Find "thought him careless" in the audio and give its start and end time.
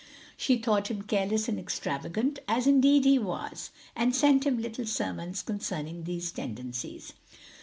0.57-1.47